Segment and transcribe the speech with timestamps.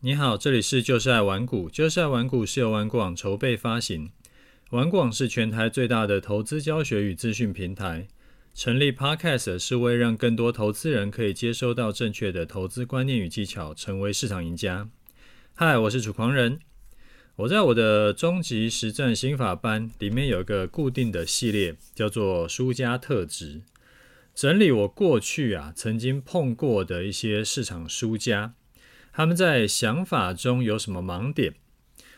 [0.00, 4.12] 你好，这里是就是爱玩股，就是爱玩股是由玩股网筹备发行，
[4.70, 8.06] 玩股网是全台最大的投资教学与资讯平台。
[8.54, 14.88] 成立 Podcast 是为让更多投资人可以接收到正确的投资观念与技巧，成为市场赢家。
[15.54, 16.60] 嗨，我是楚狂人。
[17.34, 23.62] 我在我的终极实战心法班里面有一个固定的系列，叫做输家特质，
[24.32, 28.54] 整理我过去啊曾经碰过的一些市场输家。
[29.18, 31.54] 他们在想法中有什么盲点？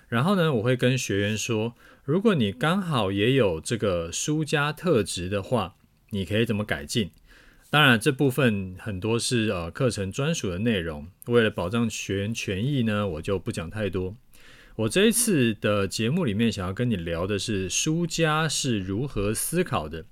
[0.09, 5.77] 然后呢，我会跟学员说，如果你刚好也有这个输家特质的话，
[6.11, 7.11] 你可以怎么改进？
[7.71, 14.15] 当然，这部分很多是呃课程专属的内容，为了保障学员权益呢，我就不讲太多。
[14.77, 20.05] 我这一次的节目里面想要跟你聊的是输家是如何思考的，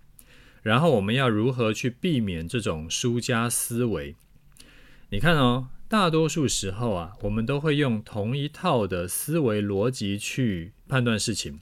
[0.63, 4.17] 然后我们要如何去避免这种输家思维。
[5.11, 5.69] 你看哦。
[5.89, 11.61] 大多数时候啊，我们都会用同一套的思维逻辑去判断事情。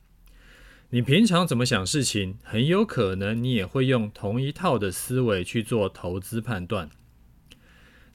[0.90, 6.90] 你平常怎么想事情，很有可能你也会用同一套的思维去做投资判断。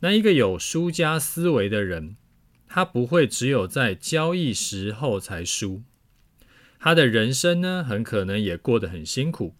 [0.01, 2.17] 那一个有输家思维的人，
[2.67, 5.81] 他不会只有在交易时候才输，
[6.77, 9.55] 他的人生呢，很可能也过得很辛苦。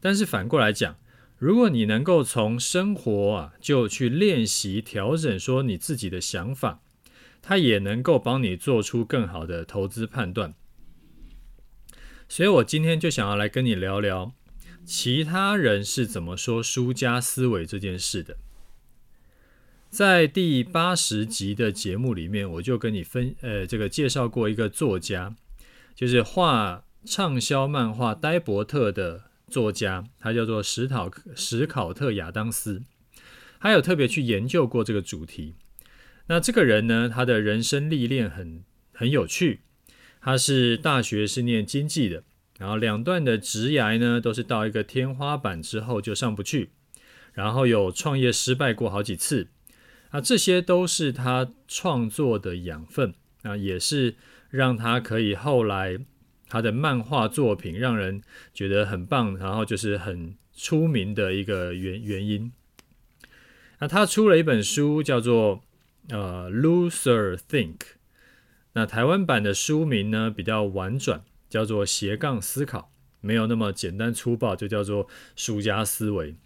[0.00, 0.96] 但是反过来讲，
[1.38, 6.82] 如果你能够从生活啊就去练习调整，说你自己的想法，
[7.40, 10.54] 它也能够帮你做出更好的投资判断。
[12.28, 14.34] 所以我今天就想要来跟你聊聊
[14.84, 18.36] 其他人是怎么说输家思维这件事的。
[19.88, 25.36] 在第八十集的节目里面，我就跟你分呃这个介绍过一个作家，
[25.94, 29.27] 就是画畅销漫画《呆伯特》的。
[29.48, 32.82] 作家，他叫做史考史考特亚当斯，
[33.60, 35.54] 他有特别去研究过这个主题。
[36.26, 39.60] 那这个人呢，他的人生历练很很有趣。
[40.20, 42.24] 他是大学是念经济的，
[42.58, 46.70] 然后两段的职涯呢，都是到一个天花板之后就上不去，
[47.32, 49.48] 然后有创业失败过好几次。
[50.10, 54.16] 啊，这些都是他创作的养分啊，也是
[54.50, 55.98] 让他可以后来。
[56.48, 58.22] 他的漫画作品让人
[58.54, 62.50] 觉得很棒，然后就是很出名的一个原原因。
[63.78, 65.62] 那他出了一本书，叫做
[66.08, 67.76] 呃《Loser Think》。
[68.72, 76.36] 那台湾版的书名呢比较婉转，叫做“斜杠思考”，没有那么简单粗暴，就叫做“输家思维”。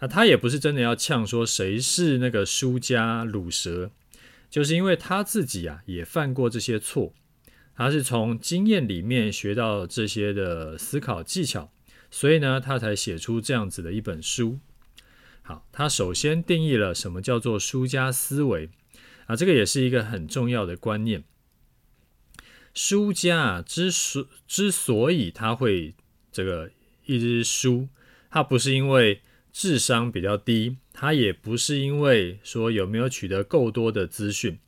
[0.00, 3.90] 那他也不是真的要呛说谁是那个输家鲁蛇，
[4.50, 7.14] 就是因为他自己啊也犯过这些错。
[7.76, 11.72] 他是从经验里面学到这些的思考技巧，
[12.08, 14.60] 所以呢，他才写出这样子的一本书。
[15.42, 18.70] 好，他首先定义了什么叫做输家思维
[19.26, 21.24] 啊，这个也是一个很重要的观念。
[22.72, 25.94] 输家啊，之所之所以他会
[26.30, 26.70] 这个
[27.06, 27.88] 一直输，
[28.30, 29.20] 他不是因为
[29.52, 34.60] 智商比较低，他也不是因为说有没有取得够多的资讯。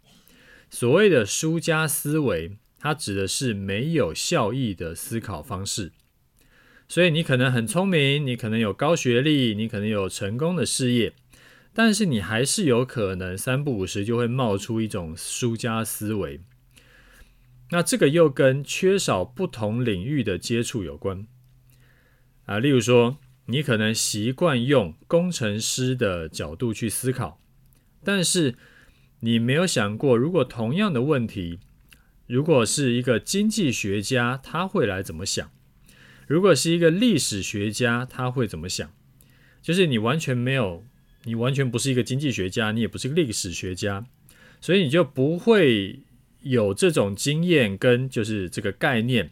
[0.68, 2.58] 所谓的输家思维。
[2.86, 5.90] 它指的是没有效益的思考方式，
[6.86, 11.12] 所以你可能很聪明，你可能有高学历，你可能有成功的事业，
[11.74, 16.40] 但是你还是有可能三不五时就会冒出一种输家思维。
[17.70, 21.26] 那这个又跟缺少不同领域的接触有关
[22.44, 27.42] 啊，例如说，你可能习惯用工程师的角度去思考，
[28.04, 28.54] 但是
[29.18, 31.58] 你没有想过，如果同样的问题，
[32.26, 35.50] 如果是一个经济学家，他会来怎么想？
[36.26, 38.92] 如果是一个历史学家，他会怎么想？
[39.62, 40.84] 就是你完全没有，
[41.24, 44.06] 你完全不是一个经济学家，你也不是个历史学家，
[44.60, 46.00] 所以你就不会
[46.42, 49.30] 有这种经验跟就是这个概念。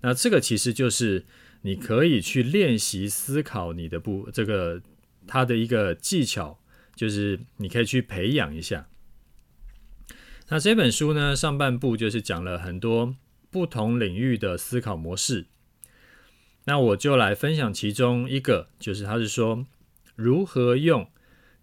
[0.00, 1.24] 那这个其实就是
[1.62, 4.82] 你可以去练习思考你的不这个
[5.26, 6.58] 他的一个技巧，
[6.96, 8.88] 就是你可以去培养一下。
[10.52, 13.16] 那这本书呢，上半部就是讲了很多
[13.50, 15.46] 不同领域的思考模式。
[16.64, 19.64] 那我就来分享其中一个，就是他是说
[20.14, 21.08] 如何用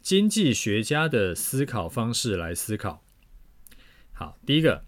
[0.01, 3.03] 经济学家的思考方式来思考。
[4.11, 4.83] 好，第一个，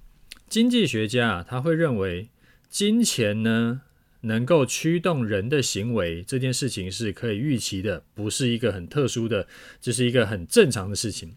[0.50, 2.32] 经济学家啊，他会认为
[2.72, 3.84] 金钱呢
[4.22, 9.48] 能够驱动人的行为，这件事情是可以预期的，不是一个很特殊的，
[9.80, 11.36] 这是一个很正常的事情。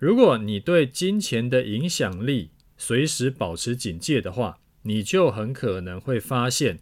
[0.00, 6.78] 如果你对金钱的影响力随时保持警戒的话，你就很可能会发现，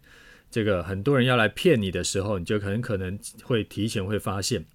[0.48, 4.66] 这个很多人要来骗你的时候，你就很可能会提前会发现。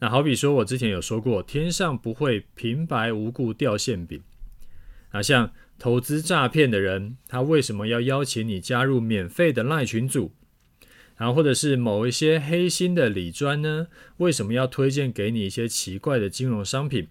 [0.00, 4.20] 那好比说，我之前有说过，天上不会平白无故掉馅饼，
[5.10, 10.32] 啊，像投资诈骗的人，他为什么要邀请你加入免费的赖群组？
[11.16, 13.86] 然后或者是某一些黑心的理专呢，
[14.16, 17.06] 为什么要推荐给你一些奇怪的金融商品？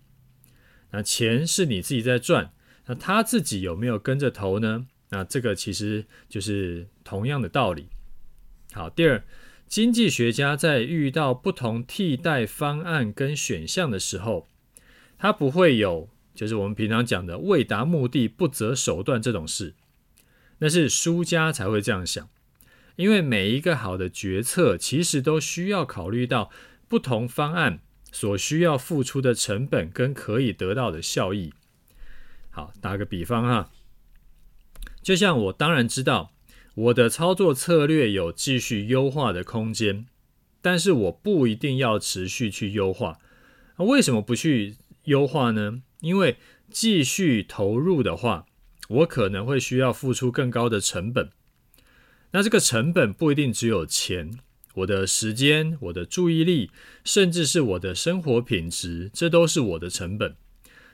[0.94, 2.54] 那钱是你自己在赚，
[2.86, 4.88] 那他自己有没有跟着投呢？
[5.10, 7.90] 那这个其实就是同样的道理。
[8.72, 9.24] 好，第二，
[9.68, 14.48] 经济学家在遇到不同替代方案跟选项的时候，
[15.18, 19.76] 他不会有就是我们平常讲的为达目的不择手段这种事，
[20.60, 22.28] 那是输家才会这样想。
[22.96, 26.52] 因为每一个好的决策，其实都需要考虑到
[26.88, 27.80] 不同方案
[28.14, 31.52] 所需要付出的成本跟可以得到的效益。
[32.52, 33.72] 好，打个比方哈，
[35.02, 36.32] 就像我当然知道
[36.76, 40.06] 我的操作策略有继续优化的空间，
[40.62, 43.18] 但是我不一定要持续去优化。
[43.78, 45.82] 那为什么不去优化呢？
[46.02, 46.38] 因为
[46.70, 48.46] 继续投入的话，
[48.90, 51.32] 我可能会需要付出更高的成本。
[52.32, 54.40] 那这个成本不一定只有钱，
[54.74, 56.72] 我的时间、我的注意力，
[57.04, 60.36] 甚至是我的生活品质，这都是我的成本，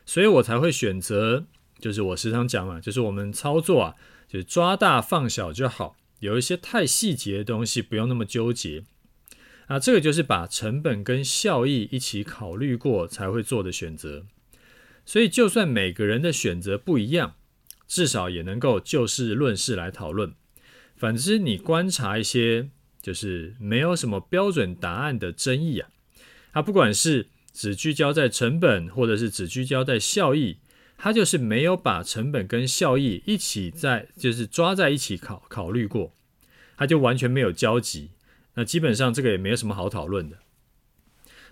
[0.06, 1.46] 所以我才会选择，
[1.80, 3.96] 就是我时常讲嘛，就是我们操作啊，
[4.28, 8.84] 就是抓大放小就好，有一些太细节的东西不用那么纠结。
[9.68, 14.26] 啊，这个就是把成本跟效益一起考虑过才会做的选择。
[15.06, 17.36] 所以，就算每个人的选择不一样，
[17.88, 20.34] 至少也能够就事论事来讨论。
[20.96, 22.70] 反之，你观察一些
[23.10, 25.90] 就是没有什么标准答案的争议啊，
[26.54, 30.58] 它不管是只聚焦在成本，或者是只聚焦在效益，
[30.96, 36.14] 它就是没有把成本跟效益一起在就是抓在一起考考虑过，
[36.78, 38.12] 它就完全没有交集。
[38.54, 40.38] 那基本上这个也没有什么好讨论的。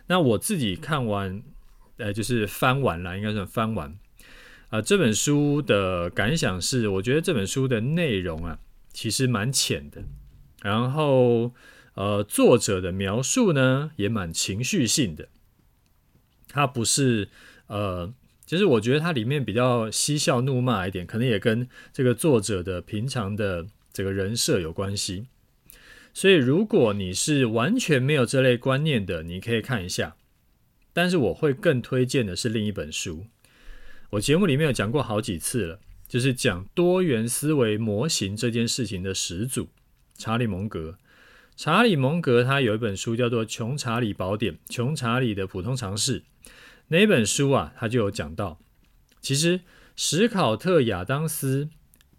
[0.05, 1.41] 那我自己看完，
[1.97, 3.97] 呃，就是翻完了，应该算翻完
[4.69, 8.59] 啊，这本书的感想是，我觉得这本书的内容啊。
[8.93, 10.03] 其实蛮浅的，
[10.61, 11.53] 然后
[11.93, 15.29] 呃，作者的描述呢也蛮情绪性的，
[16.49, 17.29] 他不是
[17.67, 18.13] 呃，
[18.45, 25.27] 其实我觉得它里面比较嬉笑怒骂一点，可能也跟这个作者的平常的这个人设有关系。
[26.13, 30.15] 所以如果你是完全没有这类观念的，你可以看一下。
[30.93, 33.25] 但是我会更推荐的是另一本书，
[34.11, 35.79] 我节目里面有讲过好几次了。
[36.07, 39.67] 就是讲多元思维模型这件事情的始祖
[40.17, 40.97] 查理蒙格。
[41.55, 46.23] 查理蒙格他有一本书叫做《穷查理宝典》，穷查理的普通常识。
[46.89, 48.59] 那本书啊，他就有讲到，
[49.19, 49.61] 其实
[49.95, 51.69] 史考特亚当斯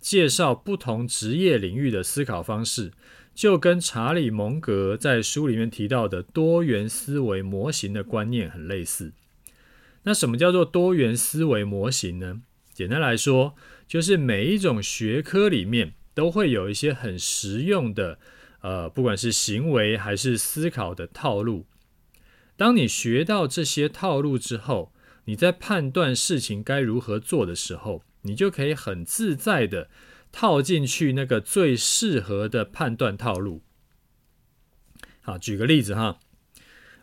[0.00, 2.92] 介绍不同职业领域的思考方式，
[3.34, 9.12] 就跟查理蒙格在书里面提到的多元思维模型的观念很类似。
[10.02, 12.42] 那什么叫做多元思维模型呢？
[12.72, 13.54] 简单来说，
[13.86, 18.18] 就是每一种学科里面都会有一些很实用的，
[18.62, 21.64] 呃，不管是行为还是思考的套路。
[22.56, 24.92] 当你学到这些套路之后，
[25.26, 29.88] 你在判断事情该如何做的时候，你就可以很自在的
[30.32, 33.62] 套进去那个最适合的判断套路。
[35.20, 36.18] 好，举个例子哈，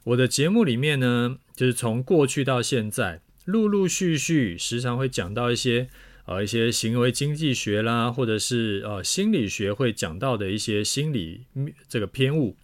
[0.04, 3.22] 我的节目里面呢，就是从过去到现在。
[3.46, 5.88] 陆陆续续，时常会讲到一些
[6.26, 11.46] 呃一些行为经济学啦，或者是呃心理学会讲到的一些心理
[11.88, 12.58] 这个偏误、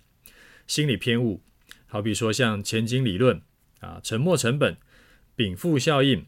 [0.67, 1.41] 心理偏误，
[1.87, 3.41] 好比说像前景理论
[3.79, 4.77] 啊、沉没成本、
[5.35, 6.25] 禀赋效应、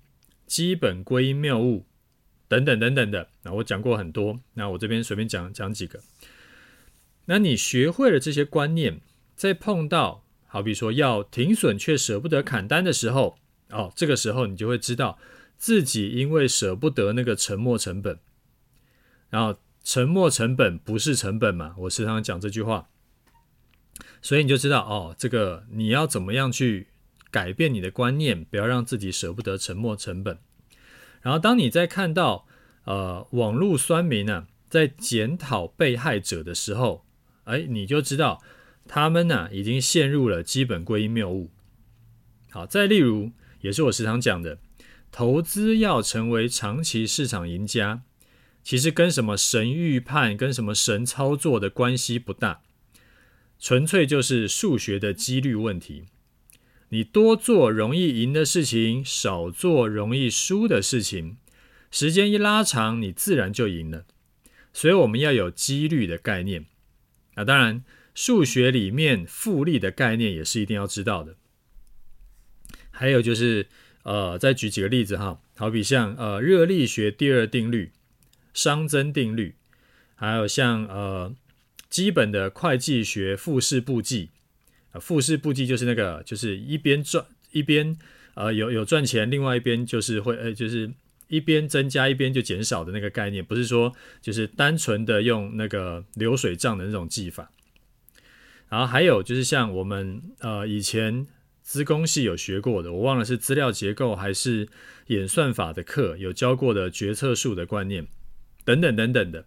[0.47, 1.85] 基本归因谬误
[2.47, 3.29] 等等等等的。
[3.43, 5.99] 那我讲过很多，那我这边随便讲讲几个。
[7.25, 8.99] 那你学会了这些观念，
[9.35, 13.37] 在碰到好比说要停损却舍不得砍单的时候。
[13.69, 15.17] 哦，这个时候你就会知道
[15.63, 18.19] 自己因为舍不得那个沉没成本，
[19.29, 21.73] 然后沉没成本不是成本嘛？
[21.77, 22.89] 我时常讲这句话，
[24.21, 26.87] 所以你就知道哦，这个你要怎么样去
[27.31, 30.37] 改变你的观念，不要让自己舍不得沉没成本。
[31.21, 32.45] 然后当你在看到
[32.83, 37.05] 呃网络酸民呢、在检讨被害者的时候，
[37.45, 38.43] 哎，你就知道
[38.85, 41.49] 他们呢、已经陷入了基本归因谬误。
[42.49, 43.31] 好，再例如。
[43.61, 44.57] 也是我时常讲的，
[45.13, 48.01] 投资要成为长期市场赢家，
[48.63, 52.63] 其实跟什么神预判、跟什么神操作的关系不大，
[53.59, 56.05] 纯粹就是数学的几率问题。
[56.89, 61.37] 你多做容易赢的事情，少做容易输的事情，
[61.91, 64.05] 时间一拉长，你自然就赢了。
[64.73, 66.65] 所以我们要有几率的概念。
[67.35, 67.83] 那当然，
[68.15, 71.35] 数学里面复利的概念也是一定要知道的。
[72.89, 73.67] 还有就是，
[74.03, 77.91] 呃，再举几个例子哈，好比像呃热力学第二定律、
[78.53, 79.55] 熵增定律，
[80.15, 81.33] 还有像呃
[81.89, 84.31] 基本的会计学复式簿记，
[84.91, 87.97] 呃复式簿记就是那个就是一边赚一边
[88.33, 90.91] 呃有有赚钱，另外一边就是会呃就是
[91.29, 97.49] 一边增加一边就减少的那个概念，不是说就是单纯的用那个流水账的那种记法。
[98.67, 101.25] 然后还有就是像我们呃以前。
[101.63, 104.67] 资工系有学过的，我忘了是资料结构还是
[105.07, 108.05] 演算法的课，有教过的决策树的观念，
[108.65, 109.45] 等等等等的。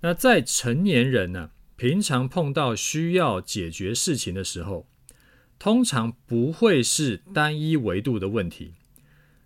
[0.00, 4.88] 那在成年人呢、平常碰到需要解决事情的时候，
[5.58, 8.72] 通常不会是单一维度的问题。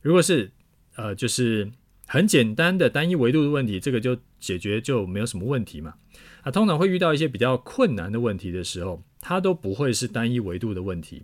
[0.01, 0.53] 如果是
[0.95, 1.73] 呃，就是
[2.07, 5.95] 很简单的单一维度的问题，这个就解决就没有什么问题嘛。
[6.43, 11.23] 啊，通常会遇到一些比较困难的问题的时候，它都不会是单一维度的问题。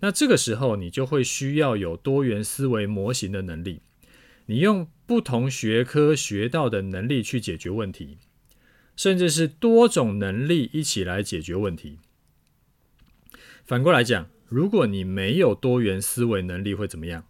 [0.00, 3.82] 那这个时候，你就会需要有多元思维模型的能力。
[4.46, 8.18] 你用不同学科学到的能力去解决问题，
[8.96, 11.98] 甚至是多种能力一起来解决问题。
[13.64, 17.24] 反过来讲，如果你没有多元思维能力，会怎么样？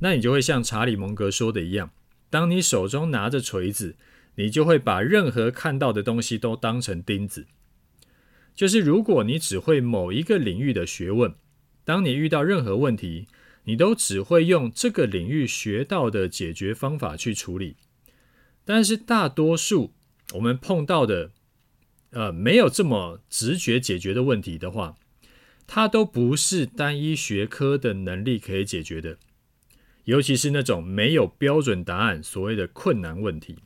[0.00, 1.92] 那你就会像查理蒙格说的一样：
[2.28, 3.94] 当你手中拿着锤子，
[4.34, 7.46] 你就会把任何看到的东西都当成钉子。
[8.54, 11.32] 就是如果你只会某一个领域的学问。
[11.84, 13.26] 当你遇到任何问题，
[13.64, 17.76] 你都只会用这个领域学到的解决方法去处理。
[18.64, 19.92] 但是大多数
[20.34, 21.32] 我们碰到的，
[22.10, 24.96] 呃，没有这么直觉解决的问题的话，
[25.66, 29.18] 它都不是单一学科的能力可以解决的。
[30.04, 33.58] 尤其是那种没有标准答案，所谓的困难问题。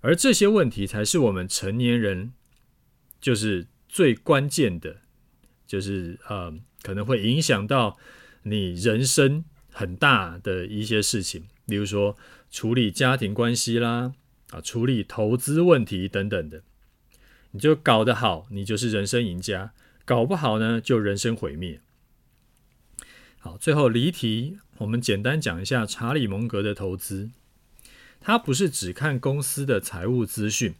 [0.00, 2.32] 而这些问题才是我们成年人
[3.20, 5.02] 就是最关键的，
[5.66, 6.58] 就是呃。
[6.82, 7.98] 可能会影响到
[8.44, 12.16] 你人生很大的一些事情，比如说
[12.50, 14.12] 处理家庭关系啦，
[14.50, 16.62] 啊，处理投资问题等等的。
[17.52, 19.72] 你就搞得好，你就是人生赢家；
[20.04, 21.80] 搞不好呢，就人生毁灭。
[23.38, 27.30] 好，最后离题，我们简单讲一下查理蒙格的投资。
[28.20, 30.74] 他不是只看公司的财务资讯，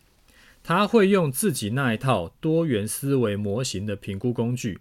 [0.62, 4.78] 他会用自己那一套多元思维模型的评估工具。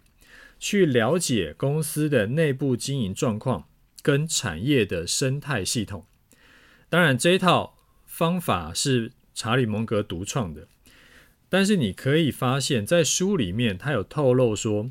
[0.60, 3.66] 去了解公司的内部经营状况
[4.02, 6.06] 跟产业的生态系统。
[6.88, 10.68] 当然，这一套方法是查理蒙格独创的，
[11.48, 14.90] 但是你可以发现，在书里面他有透露说，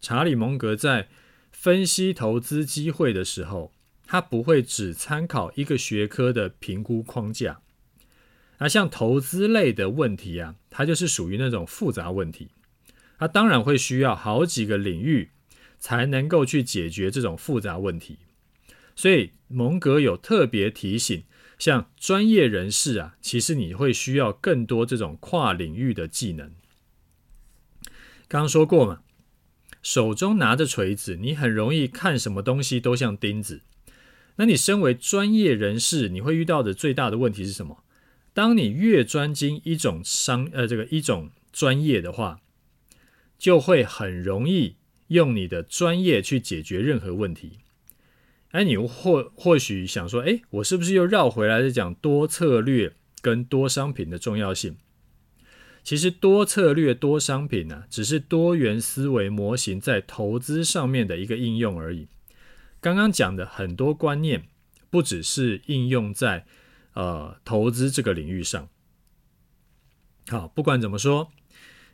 [0.00, 1.08] 查理蒙格在
[1.50, 3.72] 分析投资机会的时候，
[4.06, 7.60] 他不会只参考一个学科的评估框架。
[8.58, 12.50] 那像投资类的问题啊，它就是属于那种复杂问题。
[13.20, 15.28] 他当然会需要好几个领域
[15.78, 18.16] 才能够去解决这种复杂问题，
[18.96, 21.24] 所以蒙格有特别提醒，
[21.58, 26.52] 像专业人士啊，其实你会需要更多这种跨领域的技能。
[28.26, 29.02] 刚刚说过嘛，
[29.82, 33.60] 手中拿着锤子，你很容易看什么东西都像钉子。
[34.36, 37.84] 那你身为专业人士，你会遇到的最大的问题是什么？
[38.32, 42.40] 当你越专精一种商呃这个一种专业的话，
[43.40, 44.76] 就会很容易
[45.08, 47.58] 用你的专业去解决任何问题。
[48.50, 52.92] 哎，你或或许想说，哎，我是不是又绕回来在讲多策略
[53.22, 54.76] 跟多商品的重要性？
[55.82, 62.08] 其实多策略多商品呢、只是多元思维模型在投资上面的一个应用而已。
[62.82, 64.42] 刚刚讲的很多观念，
[64.90, 66.44] 不只是应用在
[66.92, 68.68] 呃投资这个领域上。
[70.28, 71.32] 好，不管怎么说，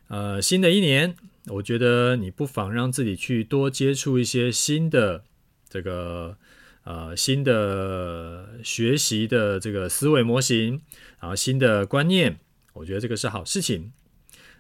[0.09, 1.15] 呃，新的一年。
[1.49, 5.23] 我觉得你不妨让自己去多接触一些新的
[5.69, 6.37] 这个
[6.83, 10.83] 呃新的学习的这个思维模型，
[11.21, 12.39] 然后新的观念，
[12.75, 13.93] 我觉得这个是好事情。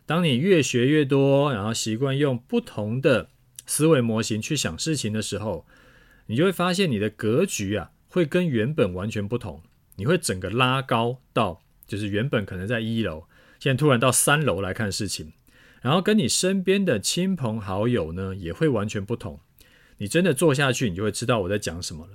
[0.07, 3.31] 当你越学越多，然后习惯用不同的
[3.67, 5.67] 思维模型去想事情的时候，
[6.27, 9.61] 你就会发现你的格局啊会跟原本完全不同，
[9.97, 13.25] 你会整个拉高到就是原本可能在一楼，
[13.59, 15.33] 现在突然到三楼来看事情。
[15.87, 19.39] 然后跟你身边的亲朋好友呢，也会完全不同。
[19.99, 22.15] 你真的做下去，你就会知道我在讲什么了。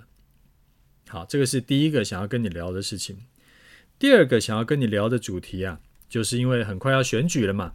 [1.07, 3.19] 好，这个是第一个想要跟你聊的事情。
[3.97, 7.71] 第二个想要跟你聊的主题啊，就是因为很快要选举了嘛。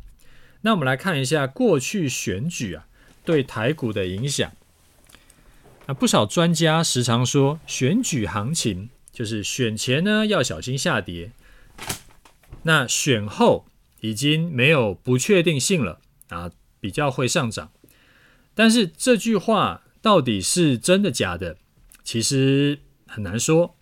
[0.61, 2.87] 那我们来看一下过去选举啊
[3.25, 4.53] 对台股的影响。
[5.87, 11.33] 那不少专家时常说，选举行情就是选前呢要小心下跌，
[12.65, 13.65] 那选后。
[14.09, 17.73] 已经没有不确定性了啊，比较会上涨。
[18.55, 21.59] 但是这句话到底是真的假的
[22.05, 23.77] 其实很难说。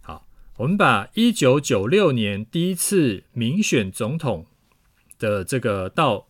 [0.00, 4.46] 好，我们把一九九六年第一次民选总统
[5.18, 6.28] 的这个到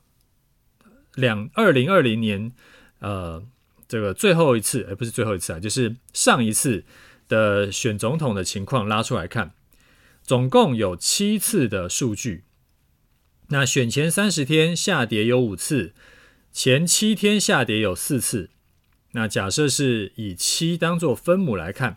[1.14, 2.52] 两二零二零年，
[3.00, 3.44] 呃，
[3.87, 6.85] 这个最后一次，而不是最后一次啊，就是上一次
[7.28, 9.52] 的选总统的情况拉出来看，
[10.23, 12.44] 总共有七次的数据。
[13.50, 15.95] 那选前三十天下跌有五次，
[16.52, 18.50] 前七天下跌有四次。
[19.12, 21.97] 那假设是以七当做分母来看，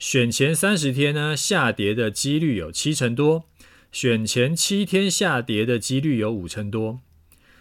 [0.00, 3.44] 选前三十天呢，下跌的几率有七成多，
[3.92, 7.00] 选前七天下跌的几率有五成多。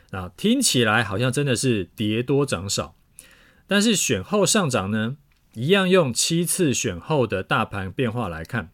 [0.10, 2.96] 啊，听起来好像真的是跌多涨少，
[3.68, 5.18] 但是选后上涨呢，
[5.54, 8.72] 一样用七次选后的大盘变化来看，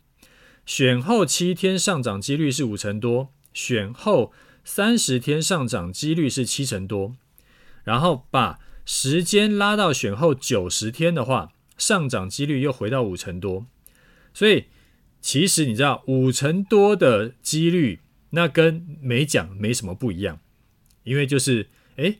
[0.65, 3.33] 选后七天上涨几率是五成多。
[3.53, 4.31] 选后
[4.63, 7.15] 三十天上涨几率是七成多，
[7.83, 13.65] 然后把时间拉到选后九十天的话，上涨几率又回到五成多。
[14.33, 14.65] 所以
[15.19, 17.99] 其实你知道五成多的几率，
[18.31, 20.39] 那跟没讲没什么不一样，
[21.03, 22.19] 因为就是诶，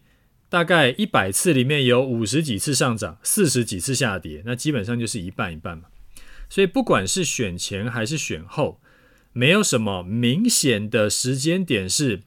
[0.49, 5.85] 大概一百次里面有五十几次上涨，四十几次下跌，那基本上就是一半一半嘛。
[6.49, 8.81] 所以不管是选前还是选后。
[9.33, 12.21] 没有什么明显的时间点是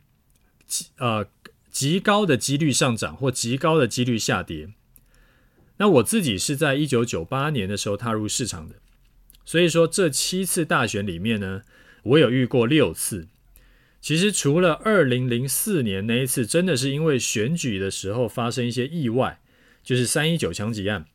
[0.67, 1.27] 极，呃，
[1.71, 4.71] 极高的几率上涨或极高的几率下跌。
[5.77, 8.77] 那我自己是在一九九八年的时候踏入市场的，
[9.45, 11.63] 所以说这七次大选里面呢，
[12.05, 13.29] 我有遇过六次。
[14.01, 19.41] 其实除了二零零四年那一次，真的是因为选举的时候发生一些意外，
[19.83, 21.07] 就是三一九枪击案，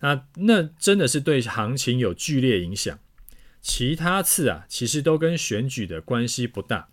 [0.00, 2.98] 那那真的是对行情有剧烈影响。
[3.60, 6.88] 其他次啊，其实都跟选举的关系不大，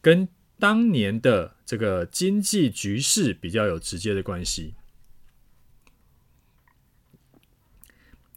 [0.00, 4.74] 跟当年的这个经济局势比较有直接的关系。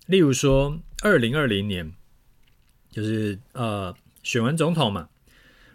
[0.06, 1.94] 例如说，二零二零年
[2.89, 5.10] 就是呃选完总统嘛，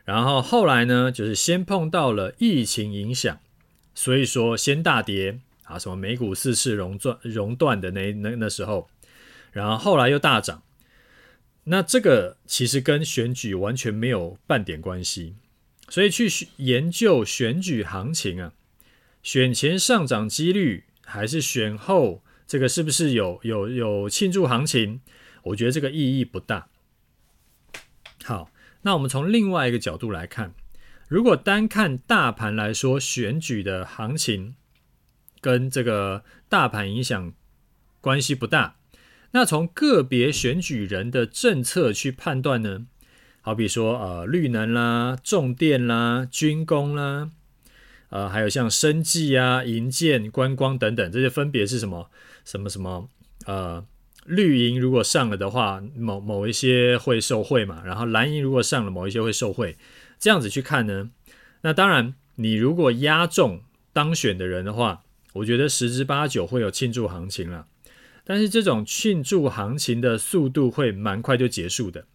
[0.05, 3.39] 然后后来呢，就是先碰到了疫情影响，
[3.95, 8.91] 所以说先大跌啊，什么美股四次熔断熔断的那那那时候，
[9.53, 10.63] 然后后来又大涨。
[11.65, 15.35] 那这个其实跟选举完全没有半点关系，
[15.89, 18.53] 所以去研究选举行情啊，
[19.23, 25.01] 选前上涨几率还是选后这个是不是有有有庆祝行情？
[25.45, 26.69] 我觉得这个意义不大。
[28.23, 28.51] 好，
[28.83, 30.55] 那我们从另外一个角度来看，
[31.09, 34.57] 如果单看大盘来说，选举的行情
[35.41, 37.33] 跟这个大盘影响
[38.01, 38.77] 关系不大。
[39.37, 42.87] 那从个别选举人的政策去判断呢？
[43.41, 47.31] 好比说，呃，绿能啦、重电啦、军工啦，
[48.11, 52.09] 呃，还有像生技啊、营建、观光等等，这些分别是什么？
[52.45, 53.09] 什么什么？
[53.45, 53.85] 呃，
[54.25, 59.77] 绿营如果上了的话，某某一些会受惠嘛，然后蓝营如果上了，某一些会受惠，
[60.21, 61.11] 这样子去看呢？
[61.63, 67.67] 那当然，你如果押中当选的人的话，我觉得十之八九会有庆祝行情了。
[68.27, 72.07] 但是这种庆祝行情的速度会蛮快就结束的，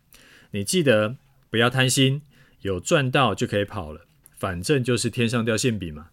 [0.51, 1.15] 你记得
[1.51, 2.23] 不要贪心，
[2.61, 6.07] 有赚到就可以跑了，反正就是天上掉馅饼嘛。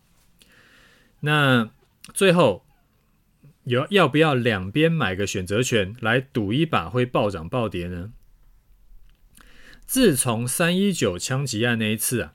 [1.21, 1.71] 那
[2.13, 2.67] 最后
[3.65, 8.13] 有要不要两边买个选择权来赌一把会暴涨暴跌呢？
[9.87, 12.35] 自从三一九枪击案那一次啊，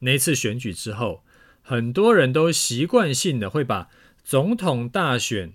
[0.00, 1.24] 那一次选举之后，
[1.62, 3.88] 很多人都习惯性的会把
[4.22, 5.54] 总统大选。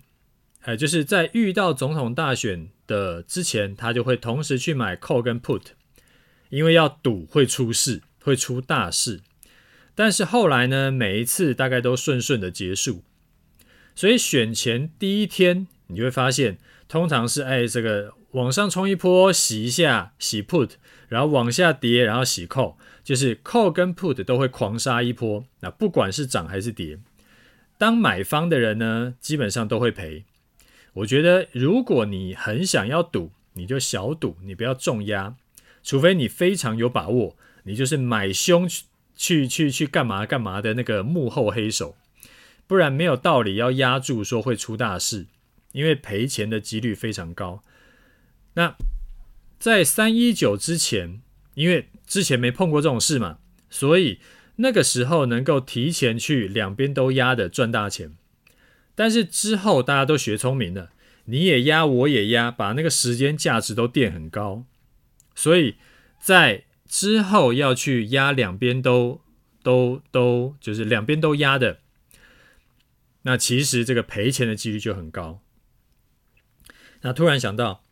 [0.63, 5.61] 哎，就是在遇到总统大选的之前，他就会同时去买 call 跟 put，
[6.49, 9.19] 因为要赌会出事，会出大事。
[9.93, 13.03] 但是后来呢，每一次大概都顺顺的结束。
[13.93, 20.71] 所以选前第一天，你就会发现，通常是哎这个往上冲一波，洗一下，洗 put，
[21.09, 25.45] 然后往下跌，然后洗 call，就是 call 跟 put 都会狂杀一波。
[25.59, 26.97] 那不管是涨还是跌，
[27.77, 30.23] 当买方的人呢，基本上都会赔。
[30.93, 35.35] 我觉得，如果你很想要赌，你就小赌，你不要重压，
[35.83, 38.83] 除非你非常有把握，你就是买凶去
[39.15, 41.95] 去去去干嘛干嘛的那个幕后黑手，
[42.67, 45.27] 不然没有道理要压住说会出大事，
[45.71, 47.63] 因为赔钱的几率非常高。
[48.53, 48.75] 那
[49.57, 51.21] 在三一九之前，
[51.55, 54.19] 因为之前没碰过这种事嘛，所以
[54.57, 58.13] 那个时候能够提前去两边都压的赚大钱。
[58.95, 60.91] 但是之后大家都学聪明了，
[61.25, 64.65] 你也压，我也压，把那个时间价值都垫很高，
[65.33, 65.75] 所以
[66.19, 69.21] 在之后要去压两边都
[69.63, 71.79] 都都就是两边都压的，
[73.23, 75.41] 那其实这个赔钱的几率就很高。
[77.01, 77.83] 那突然想到，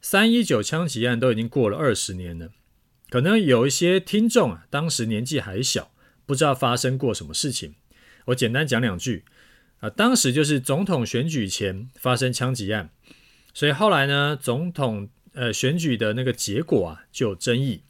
[0.00, 2.50] 三一九枪击案都已经过了二十年了，
[3.08, 5.92] 可能有一些听众啊，当时年纪还小，
[6.26, 7.76] 不知道发生过什么事情。
[8.26, 9.24] 我简单讲两句
[9.82, 12.88] 啊，当时就是总统选举前发生枪击案，
[13.52, 17.82] 所以后来呢，总统呃选举的那个结果啊就有争议。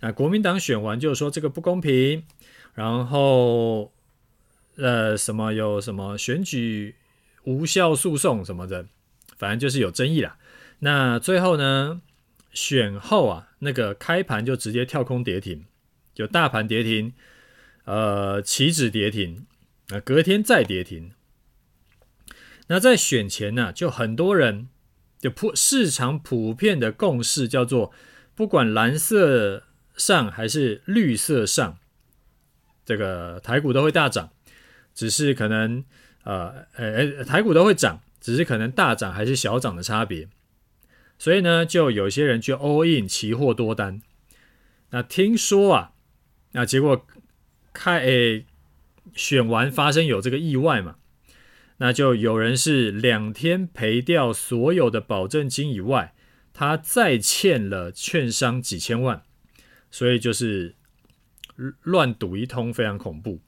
[0.00, 2.24] 啊，国民党选完就说这个不公平，
[2.72, 3.92] 然后
[4.76, 6.94] 呃什么有什么选举
[7.44, 8.86] 无效诉讼什么的，
[9.36, 10.38] 反正就是有争议啦。
[10.78, 12.00] 那最后呢，
[12.54, 15.66] 选后啊，那个开盘就直接跳空跌停，
[16.14, 17.12] 就大盘跌停，
[17.84, 19.44] 呃，期指跌停，
[19.88, 21.12] 啊，隔天再跌停。
[22.68, 24.68] 那在选前呢，就很多人
[25.18, 27.92] 就普市场普遍的共识叫做，
[28.34, 29.64] 不管蓝色。
[29.98, 31.78] 上还是绿色上，
[32.84, 34.28] 这个台股都会大涨，
[34.94, 35.82] 只是可能
[36.22, 40.28] 呃呃呃台股都会涨，只是可能大涨还是小涨的差别。
[41.18, 44.02] 所以呢，就有些人就 all in 期货多单。
[44.90, 45.92] 那听说啊，
[46.52, 47.06] 那结果
[47.72, 48.44] 开诶
[49.14, 50.96] 选完发生有这个意外嘛，
[51.78, 56.14] 那就有人是两天赔掉所有的保证金以外，
[56.52, 59.22] 他再欠了券商几千万。
[59.88, 60.74] 所以就是
[61.82, 63.40] 乱赌一通，非常恐怖。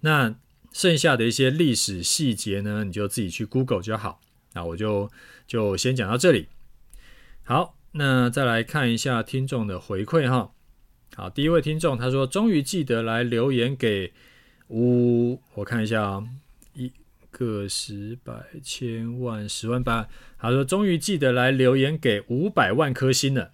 [0.00, 0.34] 那
[0.72, 4.20] 剩下的一些历史细节呢，你就自己去 Google 就好。
[4.54, 5.10] 那我就
[5.46, 6.48] 就先讲到这里。
[7.44, 10.52] 好，那再来看一下听众的回馈哈。
[11.14, 14.12] 好，第一位听众他说，终于记得来留言给
[14.68, 16.24] 五，我看一下啊，
[17.36, 20.08] 个十百千万十万八。
[20.38, 23.52] 他说，终于记得来留言给五百万颗星了。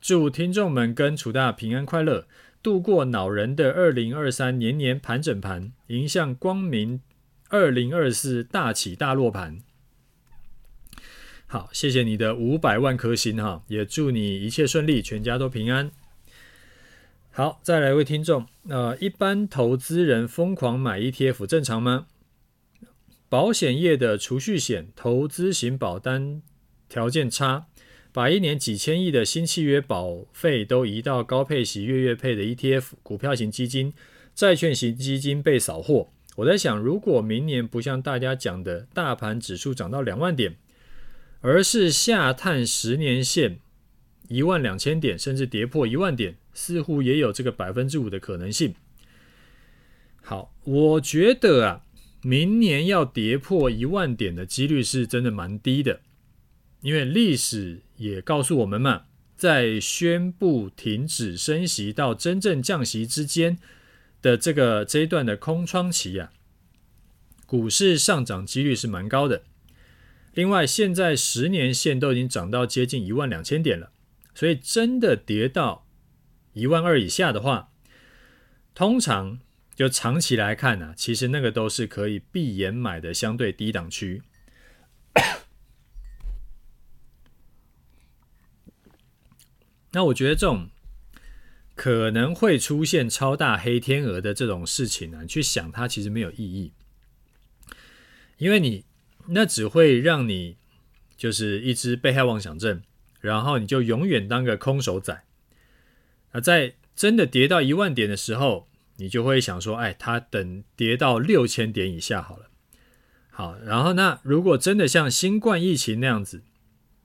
[0.00, 2.26] 祝听众们跟楚大平安快乐，
[2.62, 7.02] 度过恼人的二零二三年年盘整盘，迎向光明
[7.50, 9.58] 二零二四大起大落盘。
[11.46, 15.90] 好，谢谢你的五百万颗星哈，也祝你一切顺利，全家都平安。
[17.30, 22.06] 好，再来一位听众，呃，一般投资人疯狂买 ETF 正常吗？
[23.32, 26.42] 保险业的储蓄险投资型保单
[26.86, 27.64] 条件差。
[28.12, 33.94] 把一年几千亿的新契约保费都移到高配息、月月配的 ETF、股票型基金、
[34.34, 36.10] 债券型基金被扫货。
[36.36, 40.56] 我在想，如果明年不像大家讲的大盘指数涨到两万点，
[41.40, 43.60] 而是下探十年线
[44.28, 48.74] 一万两千点，甚至跌破一万点，似乎也有这个百分之五的可能性。
[50.20, 51.84] 好，我觉得啊，
[52.22, 56.00] 明年要跌破一万点的几率是真的蛮低的。
[56.80, 59.04] 因为历史也告诉我们嘛，
[59.36, 63.58] 在宣布停止升息到真正降息之间
[64.20, 66.32] 的这个这一段的空窗期啊，
[67.46, 69.44] 股市上涨几率是蛮高的。
[70.34, 73.92] 另外，现在十年线都已经涨到接近一万两千点了，
[74.34, 75.86] 所以真的跌到
[76.54, 77.70] 一万二以下的话，
[78.74, 79.38] 通常
[79.74, 84.22] 就长期来看呢、其实那个都是可以闭眼买的相对低档区。
[89.92, 90.68] 那我觉得这种
[91.74, 96.72] 可能会出现超大黑天鹅的这种事情呢，去想它其实没有意义，
[98.38, 98.84] 因为你
[99.28, 100.56] 那只会让你
[101.16, 102.82] 就是一只被害妄想症，
[103.20, 105.24] 然后你就永远当个空手仔。
[106.30, 108.68] 啊在真的跌到一万点的时候，
[109.02, 112.48] 你就会想说，哎，它等跌到六千点以下好了。
[113.30, 116.44] 好，然后那如果真的像新冠疫情那样子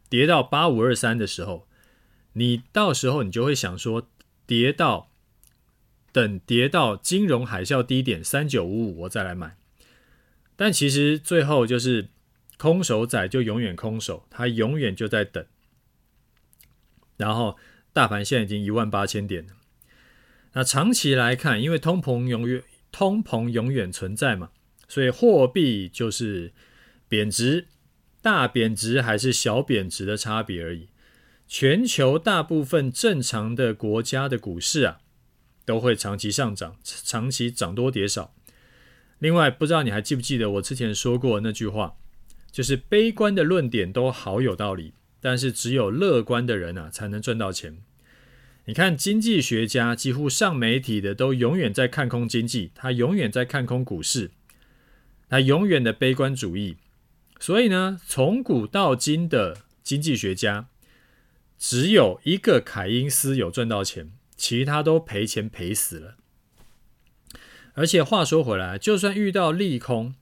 [0.08, 1.68] 跌到八五二三的时候，
[2.34, 4.08] 你到时候你就会想说，
[4.46, 5.10] 跌到
[6.12, 9.58] 等跌到金融海啸低点三九五五，我再来买。
[10.56, 12.10] 但其实最后就是
[12.60, 15.44] 空手仔就永远空手，他永远就在等。
[17.16, 17.58] 然后
[17.92, 19.54] 大盘现在已经一万八千点了。
[20.58, 24.50] 那长期来看，因为通膨永远通膨永远存在嘛，
[24.88, 26.52] 所以货币就是
[27.08, 27.68] 贬值，
[28.24, 30.88] 大贬值还是小贬值的差别而已。
[31.48, 34.98] 全球大部分正常的国家的股市啊，
[35.64, 38.34] 都会长期上涨，长期涨多跌少。
[39.20, 41.98] 另外，不知道你还记不记得我之前说过那句话，
[42.52, 47.78] 就是悲观的论点都好有道理，但是只有乐观的人啊才能赚到钱。
[48.68, 54.32] 你看，经济学家几乎上媒体的都永远在看空经济，他永远在看空股市，
[55.30, 56.76] 他永远的悲观主义。
[57.40, 60.68] 所以呢，从古到今的经济学家。
[61.58, 66.16] 只有一个凯因斯有赚到钱，其他都赔钱赔死了。
[67.74, 70.14] 而且话说回来，就算遇到利空，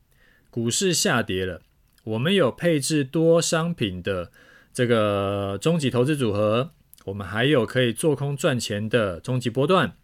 [0.49, 1.61] 股市下跌了，
[2.03, 4.31] 我们有配置多商品的
[4.71, 6.71] 这个终极投资组合，
[7.05, 9.97] 我们还有可以做空赚钱的终极波段。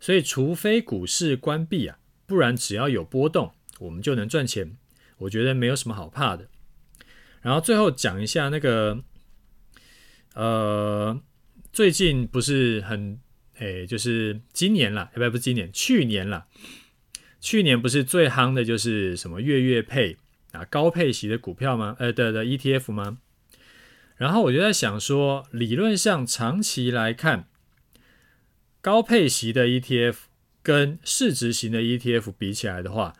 [0.00, 4.76] 所以，除非股市关闭啊，不然只要有波动，我们就能赚钱。
[5.18, 6.48] 我觉得没有什么好怕的。
[7.42, 9.02] 然后最后讲一下那个，
[10.34, 11.20] 呃，
[11.72, 13.18] 最近不是很，
[13.58, 16.46] 诶，就是今年啦，不不是今年，去年了。
[17.40, 20.16] 去年不是最夯的就是什么月月配
[20.52, 21.96] 啊，高配息的股票吗？
[21.98, 23.18] 呃的的 ETF 吗？
[24.18, 27.48] 然后我就在想说，理论上长期来看，
[28.80, 30.16] 高配息的 ETF
[30.62, 33.14] 跟市值型的 ETF 比起来的话，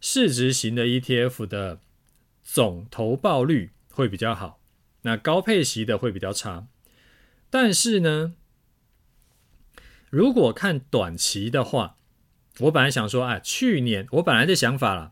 [0.00, 1.80] 市值型的 ETF 的
[2.42, 4.60] 总投报率会比较好，
[5.02, 6.68] 那高配息的会比较差。
[7.50, 8.34] 但是呢，
[10.08, 11.96] 如果看短期的话，
[12.60, 15.10] 我本来想说，啊，去年我本来的想法啦，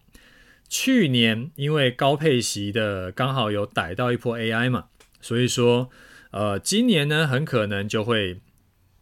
[0.68, 4.88] 去年因为高配息的刚好有逮到一波 AI 嘛，
[5.22, 5.88] 所以说，
[6.32, 8.42] 呃，今年呢很可能就会，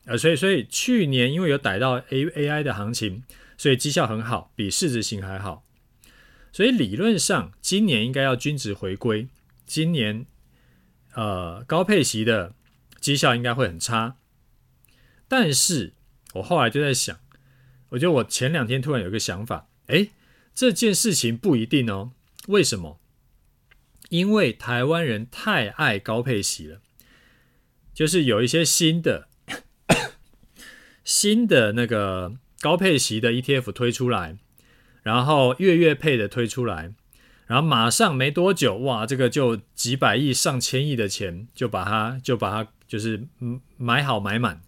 [0.04, 3.24] 呃，所以所以去年因为有逮到 A AI 的行情，
[3.58, 5.64] 所以绩效很好，比市值型还好，
[6.52, 9.26] 所以理论上今年应该要均值回归，
[9.66, 10.26] 今年
[11.14, 12.54] 呃高配息的
[13.00, 14.14] 绩效应该会很差，
[15.26, 15.94] 但是
[16.34, 17.18] 我后来就在想。
[17.90, 20.10] 我觉得我前两天突然有个想法，诶，
[20.54, 22.12] 这件事情不一定哦。
[22.46, 22.99] 为什么？
[24.10, 26.80] 因为台湾人太爱高配席了，
[27.94, 29.28] 就是有一些新的
[31.02, 34.36] 新的那个高配席的 ETF 推出来，
[35.02, 36.92] 然后月月配的推出来，
[37.46, 43.26] 然后马上没多久，哇，这个就几百亿、上千亿的钱就把它就把它就是
[43.76, 44.60] 买好买满，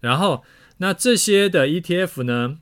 [0.00, 0.44] 然后。
[0.78, 2.58] 那这些的 ETF 呢，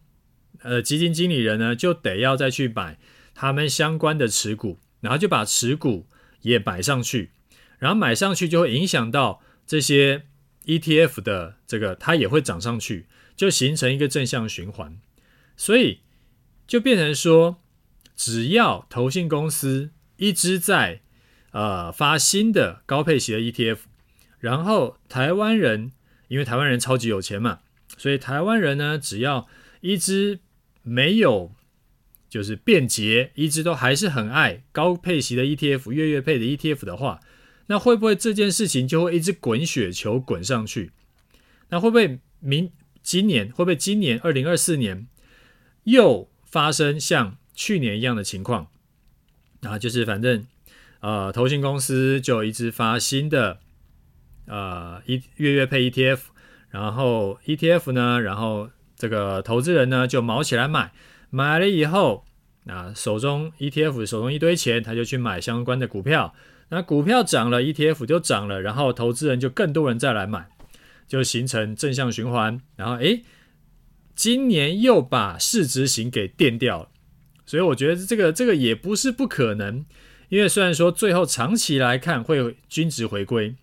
[0.61, 2.99] 呃，基金经理人呢就得要再去买
[3.35, 6.07] 他们相关的持股，然后就把持股
[6.43, 7.31] 也买上去，
[7.79, 10.27] 然后买上去就会影响到这些
[10.67, 14.99] ETF 的这个，它也会涨上去，就形成一个正向循环，
[15.57, 16.01] 所以
[16.67, 17.63] 就变成说，
[18.15, 21.01] 只要投信公司一直在
[21.53, 23.79] 呃发新的高配息的 ETF，
[24.39, 25.93] 然后台湾人
[26.29, 27.61] 因为台湾人超级有钱嘛。
[27.97, 29.49] 所以台湾人呢，只要
[29.81, 30.39] 一直
[30.83, 31.53] 没有
[32.31, 37.21] 就是便捷，一直都还是很爱高配息的 ETF，月月配的 ETF 的话，
[37.67, 40.93] 那会不会这件事情就会一直滚雪球滚上去？
[41.69, 42.71] 那会不会明
[43.03, 45.07] 今年会不会今年二零二四年
[45.85, 48.69] 又发生像去年一样的情况？
[49.63, 50.47] 啊，就是反正
[51.01, 53.59] 呃，投信公司就一直发新的
[54.47, 56.21] 呃一月月配 ETF。
[56.71, 60.93] 然后 ETF 呢，然后这个投资人呢就卯起来买，
[61.31, 62.25] 买了以后，
[62.67, 66.35] 啊手中 ETF 手中一堆钱，他就去买相关的股票，
[66.69, 70.49] 那股票涨了，ETF 就涨了，然后投资人就更多人再来买，
[71.09, 72.61] 就形成正向循环。
[72.77, 73.23] 然后诶，
[74.15, 76.89] 今年又把市值型给垫掉了，
[77.47, 79.85] 所以我觉得这个这个也不是不可能，
[80.29, 83.55] 因为虽然说最后长期来看会均值回归，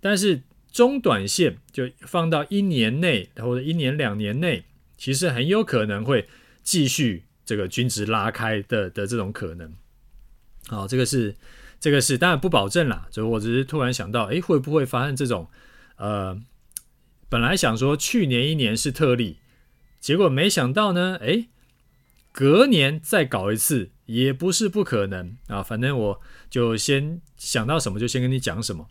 [0.00, 0.42] 但是。
[0.74, 4.64] 中短线就放到一年内或者一年两年内，
[4.98, 6.26] 其实很有可能会
[6.64, 9.72] 继续这个均值拉开的的这种可能。
[10.66, 11.36] 好，这个是
[11.78, 15.48] 这个是当然不保证啦，就我只是突然想到，诶，会不会发生这种？
[15.96, 16.40] 呃，
[17.28, 19.38] 本来想说去年一年是特例，
[20.00, 21.48] 结果没想到呢，诶，
[22.32, 25.62] 隔年再搞一次也不是不可能啊。
[25.62, 28.88] 反正我就先想到什么就先跟你讲什么。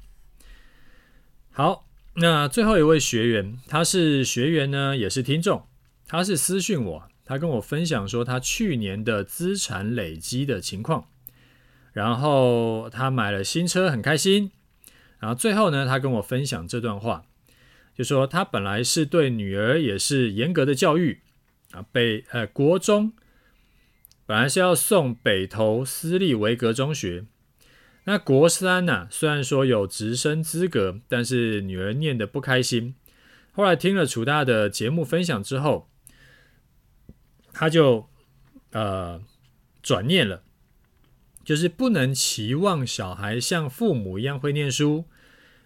[1.52, 5.68] 好，那最后一位学员，他是学员呢，也是听众，
[6.08, 11.08] 他是私讯我，他跟我分享说他去年的资产累积的情况，
[11.94, 14.52] 然后他买了新车，很开心，
[15.20, 17.26] 然后最后呢，他跟我分享这段话，
[17.96, 21.22] 就说他本来是对女儿也是严格的教育
[21.72, 23.14] 啊，北呃国中
[24.26, 27.26] 本来是要送北投私立维格中学。
[28.06, 32.96] 那国三呢、虽然说有直升资格，但是女儿念得不开心。
[33.54, 35.90] 后来听了楚大的节目分享之后，
[37.54, 38.10] 他就
[38.72, 39.22] 呃
[39.82, 40.44] 转念了，
[41.46, 45.06] 就是不能期望小孩像父母一样会念书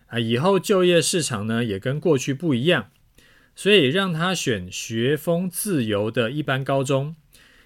[0.08, 0.19] 啊。
[0.19, 2.91] 以后就业市场呢也跟过去不一样，
[3.56, 7.15] 所以让他选学风自由的一般高中。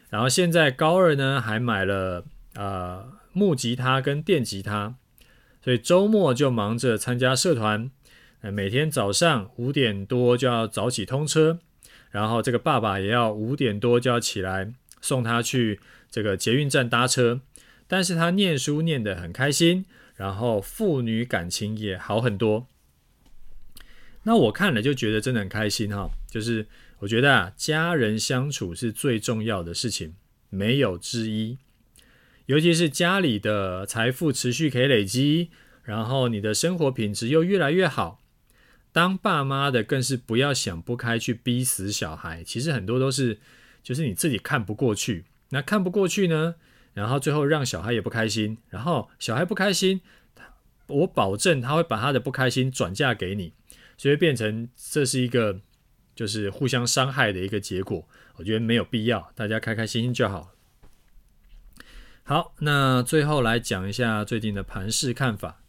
[0.10, 3.19] 然后现在高二呢，还买了呃。
[3.34, 4.95] 木吉他跟电吉他，
[5.63, 7.89] 所以周末就忙着参加社团。
[8.41, 11.60] 每天早上五点多就要早起通车，
[12.12, 14.71] 然后这个爸爸也要五点多就要起来
[15.02, 15.80] 送他去
[16.12, 17.41] 这个捷运站搭车。
[17.88, 19.84] 但是他念书念得很开心，
[20.15, 22.67] 然后父女感情也好很多。
[24.24, 26.67] 那我看了就觉得真的很开心哈，就是
[27.00, 30.13] 我觉得啊，家人相处是最重要的事情，
[30.50, 31.58] 没有之一。
[32.45, 35.50] 尤其是家里的财富持续可以累积，
[35.84, 38.20] 然后你的生活品质又越来越好，
[38.91, 42.43] 当爸妈的更是不要想不开去逼死小孩。
[42.43, 43.39] 其实很多都是，
[43.82, 46.56] 就是你自己看不过去，那看不过去呢，
[46.93, 50.01] 然后最后让小孩也不开心，然后小孩不开心，
[50.88, 53.54] 我保证他会把他的不开心转嫁给你。
[53.97, 55.62] 所以变成这是一个
[56.15, 60.51] 就是互相伤害的一个结果，我觉得没有必要，大家开开心心就好。
[62.23, 65.61] 好，那最后来讲一下最近的盘势看法。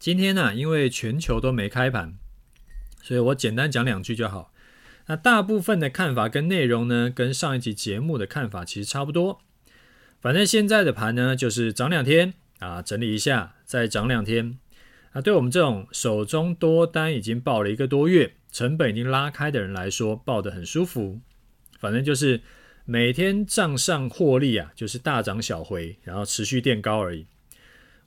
[0.00, 2.14] 今天呢，因为全球都没开盘，
[3.02, 4.50] 所以我简单讲两句就好。
[5.08, 9.42] 那大部分的看法跟内容呢，跟上一集节目的看法其实差不多。
[10.18, 14.58] 反正现在的盘呢，就是涨两天啊，整理一下，再涨两天。
[15.12, 21.20] 那对我们这种手中多单已经报了一个多月，成本已经拉开的人来说，报得很舒服。
[21.78, 22.40] 反正就是
[22.86, 27.26] 每天账上获利啊，就是大涨小回，然后持续垫高而已。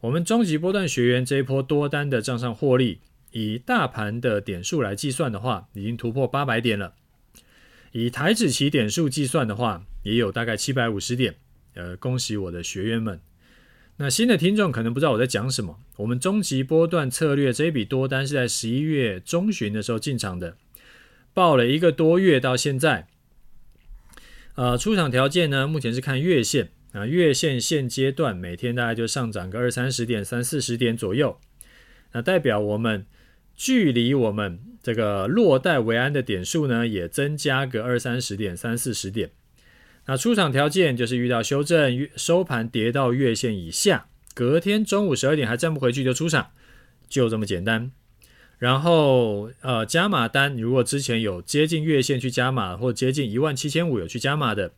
[0.03, 2.99] 我们终极波段学员这一波多单的账上获利，
[3.31, 6.93] 以大盘的点数来计算的话，已经突破八百点了。
[7.93, 11.35] 以台指期点数计算的话，也有大概七百五十点。
[11.75, 13.21] 呃，恭喜我的学员们。
[13.95, 15.79] 那新的听众可能不知道我在讲什么。
[15.95, 20.57] 我们终极波段策略这一笔多单是在十一月中旬的时候进场的，
[21.33, 23.07] 报了一个多月到现在。
[24.55, 31.37] 呃，出场条件呢，目前是看月线啊，月线现阶段每天大概就上涨个二三十点、三四十点左右。
[32.13, 33.05] 那代表我们
[33.55, 39.31] 距离我们这个落袋为安的点数呢，也增加个二三十点、三四十点。
[40.05, 46.51] 那出场条件就是遇到修正，收盘跌到月线以下，隔天中午十二点还站不回去就出场，
[47.09, 47.91] 就这么简单。
[48.59, 54.73] 然后呃加码单，如果之前有接近月线去加码，或接近一万七千五有去加码的，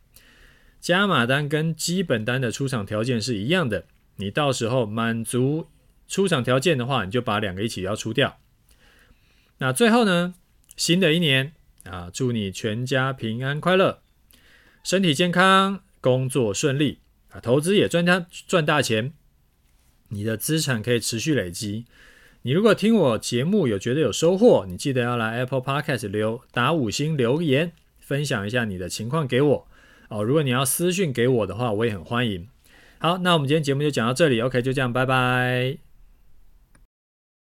[0.80, 3.86] 加码单跟基本单的出场条件是一样的。
[4.16, 5.68] 你到时候满足
[6.08, 8.38] 出场条件的话，你就把两个一起要出掉。
[9.58, 10.34] 那最后呢，
[10.76, 11.52] 新的一年
[11.84, 14.00] 啊，祝你全家平安快乐。
[14.84, 19.12] 身体健康，工作顺利啊，投资也赚大赚大钱，
[20.10, 21.86] 你的资产可以持续累积。
[22.42, 29.68] 你如果听我节目有觉得有收获，你记得要来 Apple Podcast 留打五星留言，分享一下你的情况给我
[30.08, 30.22] 哦。
[30.22, 32.48] 如果你要私讯给我的话，我也很欢迎。
[32.98, 35.85] 好，那我们今天节目就讲到这里，OK，就这样，拜拜。